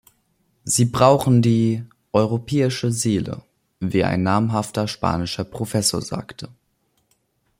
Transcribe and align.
Sie 0.63 0.85
brauchen 0.85 1.43
die 1.43 1.83
"europäische 2.11 2.91
Seele", 2.91 3.43
wie 3.79 4.03
ein 4.03 4.23
namhafter 4.23 4.87
spanischer 4.87 5.43
Professor 5.43 6.01
sagte. 6.01 6.49